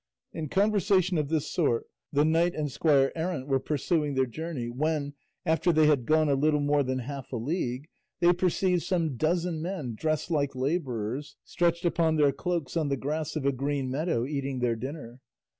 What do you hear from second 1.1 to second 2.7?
of this sort the knight